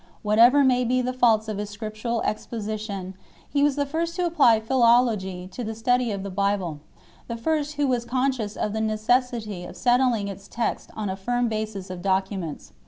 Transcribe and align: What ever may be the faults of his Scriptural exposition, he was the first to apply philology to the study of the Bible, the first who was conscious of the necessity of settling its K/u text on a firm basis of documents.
What 0.23 0.39
ever 0.39 0.63
may 0.63 0.83
be 0.83 1.03
the 1.03 1.13
faults 1.13 1.47
of 1.47 1.59
his 1.59 1.69
Scriptural 1.69 2.23
exposition, 2.23 3.13
he 3.47 3.61
was 3.61 3.75
the 3.75 3.85
first 3.85 4.15
to 4.15 4.25
apply 4.25 4.59
philology 4.59 5.47
to 5.51 5.63
the 5.63 5.75
study 5.75 6.09
of 6.11 6.23
the 6.23 6.31
Bible, 6.31 6.79
the 7.27 7.37
first 7.37 7.73
who 7.75 7.85
was 7.85 8.03
conscious 8.03 8.55
of 8.57 8.73
the 8.73 8.81
necessity 8.81 9.63
of 9.63 9.77
settling 9.77 10.27
its 10.27 10.47
K/u 10.47 10.55
text 10.65 10.89
on 10.95 11.07
a 11.07 11.15
firm 11.15 11.49
basis 11.49 11.91
of 11.91 12.01
documents. 12.01 12.71